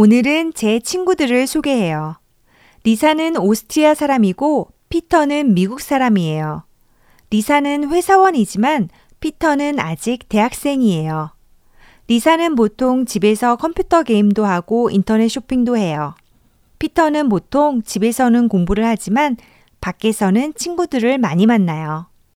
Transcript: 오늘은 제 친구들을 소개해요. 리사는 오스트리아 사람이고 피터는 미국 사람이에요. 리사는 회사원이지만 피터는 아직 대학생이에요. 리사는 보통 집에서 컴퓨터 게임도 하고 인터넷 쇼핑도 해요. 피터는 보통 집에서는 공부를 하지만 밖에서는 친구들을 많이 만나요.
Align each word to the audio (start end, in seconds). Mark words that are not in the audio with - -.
오늘은 0.00 0.52
제 0.54 0.78
친구들을 0.78 1.48
소개해요. 1.48 2.18
리사는 2.84 3.36
오스트리아 3.36 3.94
사람이고 3.94 4.70
피터는 4.90 5.54
미국 5.54 5.80
사람이에요. 5.80 6.62
리사는 7.30 7.90
회사원이지만 7.90 8.90
피터는 9.18 9.80
아직 9.80 10.28
대학생이에요. 10.28 11.32
리사는 12.06 12.54
보통 12.54 13.06
집에서 13.06 13.56
컴퓨터 13.56 14.04
게임도 14.04 14.44
하고 14.44 14.88
인터넷 14.88 15.26
쇼핑도 15.26 15.76
해요. 15.76 16.14
피터는 16.78 17.28
보통 17.28 17.82
집에서는 17.82 18.46
공부를 18.46 18.84
하지만 18.86 19.36
밖에서는 19.80 20.54
친구들을 20.54 21.18
많이 21.18 21.44
만나요. 21.46 22.06